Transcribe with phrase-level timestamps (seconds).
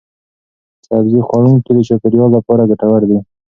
[0.85, 3.19] سبزي خوړونکي د چاپیریال لپاره ګټور دي.